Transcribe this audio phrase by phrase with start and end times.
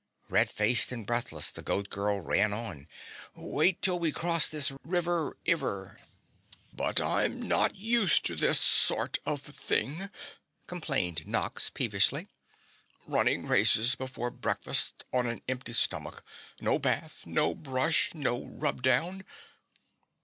[0.29, 2.87] Red faced and breathless, the Goat Girl ran on.
[3.35, 5.99] "Wait till we cross this river iver."
[6.73, 10.09] "But I'm not used to this sort of thing,"
[10.65, 12.29] complained Nox peevishly.
[13.05, 16.25] "Running races before breakfast on an empty stomach.
[16.59, 19.23] No bath no brush no rub down!"